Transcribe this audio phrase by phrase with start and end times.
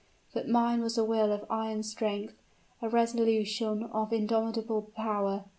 [0.33, 2.33] But mine was a will of iron strength
[2.81, 5.45] a resolution of indomitable power!